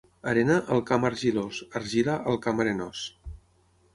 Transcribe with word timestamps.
Arena, 0.29 0.53
al 0.75 0.79
camp 0.91 1.05
argilós; 1.09 1.59
argila, 1.81 2.17
al 2.33 2.41
camp 2.47 2.65
arenós. 2.65 3.03